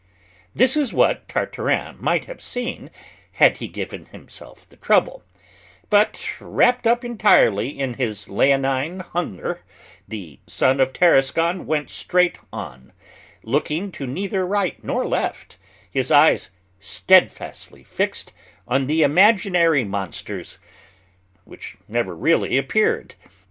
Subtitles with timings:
[0.55, 2.89] This is what Tartarin might have seen
[3.33, 5.23] had he given himself the trouble;
[5.91, 9.61] but, wrapped up entirely in his leonine hunger,
[10.07, 12.93] the son of Tarascon went straight on,
[13.43, 15.59] looking to neither right nor left,
[15.91, 16.49] his eyes
[16.79, 18.33] steadfastly fixed
[18.67, 20.57] on the imaginary monsters
[21.45, 23.13] which never really appeared.